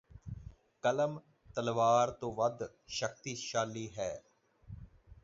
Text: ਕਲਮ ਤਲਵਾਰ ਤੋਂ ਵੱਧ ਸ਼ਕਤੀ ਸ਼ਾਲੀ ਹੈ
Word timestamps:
ਕਲਮ 0.83 1.19
ਤਲਵਾਰ 1.55 2.11
ਤੋਂ 2.11 2.33
ਵੱਧ 2.35 2.63
ਸ਼ਕਤੀ 2.89 3.35
ਸ਼ਾਲੀ 3.35 3.87
ਹੈ 3.97 4.11